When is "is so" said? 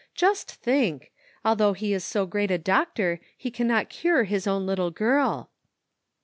1.93-2.25